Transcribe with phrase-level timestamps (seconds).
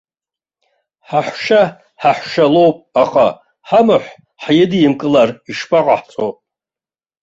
[1.07, 1.61] Ҳаҳәшьа
[2.01, 3.25] ҳаҳәшьа лоуп, аха
[3.69, 4.09] ҳамаҳә
[4.43, 6.27] ҳидимкылар ишԥаҟаҳҵо?